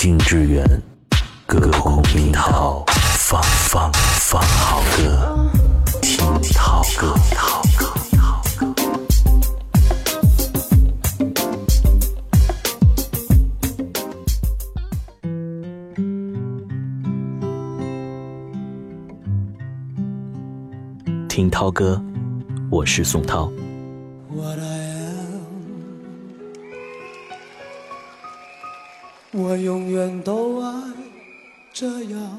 [0.00, 0.82] 近致远，
[1.44, 2.82] 歌空冰涛，
[3.18, 5.50] 放放放好歌，
[6.00, 6.24] 听
[6.54, 7.14] 涛歌。
[21.28, 22.02] 听涛歌，
[22.70, 23.52] 我是宋涛。
[29.42, 30.70] 我永远都爱
[31.72, 32.38] 这样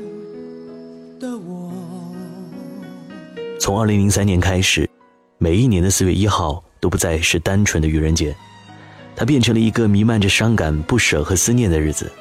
[1.19, 1.73] 的我。
[3.59, 4.87] 从二零零三年开始，
[5.39, 8.35] 每一年的四月一号都不再是单纯的愚人节，
[9.15, 12.11] 它变成了一个弥漫着伤感、不舍和思念的日子。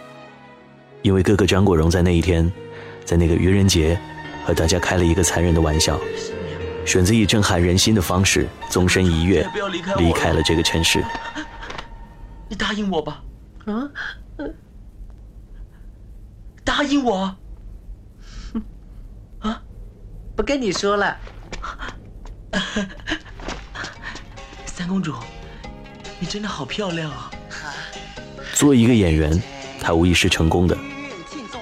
[1.03, 2.51] 因为哥哥张国荣在那一天，
[3.05, 4.01] 在那个愚人节，
[4.47, 6.01] 和大家开了一个残忍的玩笑，
[6.87, 9.47] 选择以震撼人心的方式，纵身一跃，
[9.99, 11.05] 离开了这个城市。
[12.49, 13.23] 你答应我吧，
[13.67, 13.91] 啊？
[16.81, 17.37] 答应我，
[19.41, 19.61] 啊！
[20.35, 21.15] 不跟你说了，
[24.65, 25.15] 三公主，
[26.19, 27.31] 你真的好漂亮啊！
[28.57, 29.31] 作为一个演员，
[29.79, 30.75] 她无疑是成功的。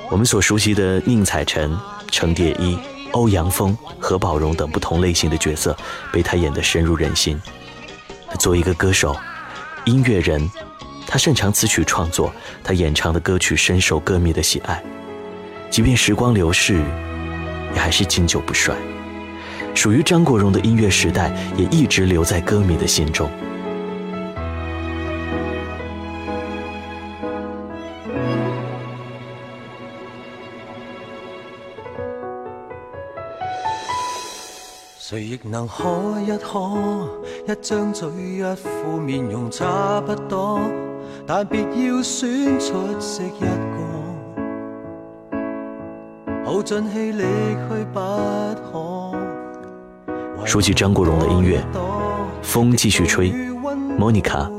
[0.09, 1.77] 我们所熟悉的宁采臣、
[2.13, 2.79] 程蝶衣、
[3.11, 5.77] 欧阳锋、何宝荣等不同类型的角色，
[6.13, 7.37] 被她演得深入人心。
[8.39, 9.17] 作为一个歌手、
[9.85, 10.49] 音乐人。
[11.09, 14.81] 她擅长词曲创作，她演唱的歌曲深受歌迷的喜爱，
[15.71, 16.75] 即便时光流逝，
[17.75, 18.75] 也还是经久不衰。
[19.75, 23.31] 属于张国荣的音乐时代，也一直留在歌迷的心中。
[34.99, 35.85] 谁亦能可
[36.27, 37.13] 一可，
[37.47, 40.61] 一张嘴一副面容差不多。
[41.27, 43.49] 但别要选出色一个，
[50.45, 51.63] 说起张国荣的音乐，
[52.43, 53.33] 风继续吹
[53.99, 54.51] ，Monica，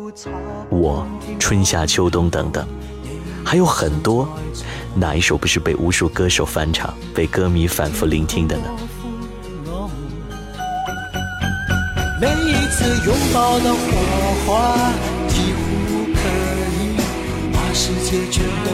[0.70, 1.06] 我，
[1.40, 2.66] 春夏秋冬等等，
[3.44, 4.28] 还有很多，
[4.96, 8.64] 哪一首不是被无数歌手翻唱，被歌迷反复聆听的呢？
[12.22, 13.78] 每一次拥抱的火
[14.46, 14.76] 花，
[15.28, 16.20] 几乎可
[16.76, 16.98] 以
[17.54, 17.60] 把。
[17.74, 18.72] 世界全都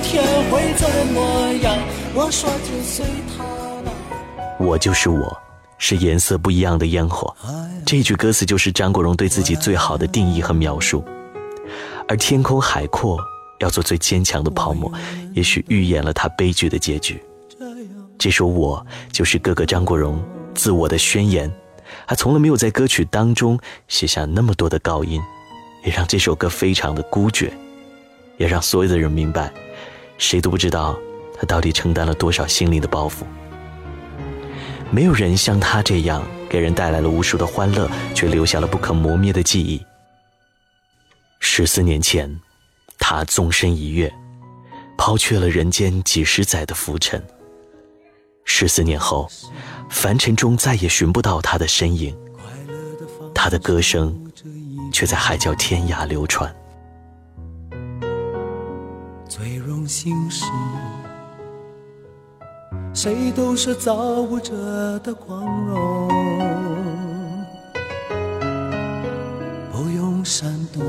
[0.00, 1.76] 天会怎么样？
[2.14, 3.04] 我说就随
[3.36, 3.44] 它
[3.82, 3.92] 吧。
[4.58, 5.36] 我就是我，
[5.78, 7.34] 是颜色不一样的烟火。
[7.86, 11.04] 这句歌词就是张国荣对自己最好的定义和描述。
[12.08, 13.18] 而天空海阔，
[13.60, 14.92] 要做最坚强的泡沫，
[15.32, 17.22] 也许预演了他悲剧的结局。
[18.18, 20.22] 这首我就是哥哥张国荣
[20.54, 21.50] 自我的宣言，
[22.06, 25.20] 他从来没有在歌曲当中写下那么多的高音。
[25.82, 27.50] 也让这首歌非常的孤绝，
[28.36, 29.50] 也让所有的人明白，
[30.20, 30.96] 谁都不知道
[31.36, 33.24] 他到底承担了多少心灵的包袱。
[34.90, 39.84] 没有人像他这样给人带来了无数的欢乐，却留下了不可磨灭的记忆。
[41.40, 42.38] 十四年前，
[42.98, 44.12] 他纵身一跃，
[44.96, 47.20] 抛却了人间几十载的浮尘。
[48.44, 49.28] 十四年后，
[49.88, 52.16] 凡尘中再也寻不到他的身影，
[53.34, 54.14] 他的歌声。
[54.92, 56.52] 却在海角天涯流传。
[59.30, 60.44] 最荣幸是，
[62.92, 66.08] 谁都是造物者的光荣，
[69.70, 70.82] 不用闪躲，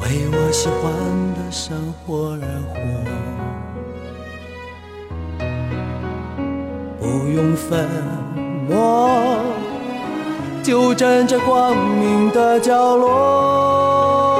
[0.00, 0.90] 为我喜欢
[1.34, 2.80] 的生活而活，
[6.98, 7.86] 不用粉
[8.66, 9.44] 墨。
[10.62, 14.39] 就站在光明的角落，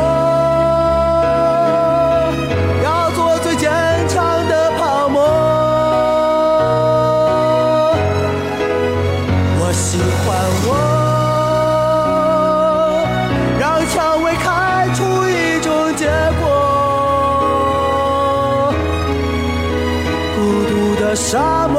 [21.15, 21.70] 沙。